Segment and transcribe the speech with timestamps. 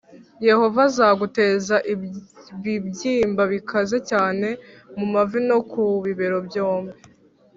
[0.47, 1.75] “Yehova azaguteza
[2.57, 4.47] ibibyimba bikaze cyane
[4.97, 6.93] mu mavi no ku bibero byombi,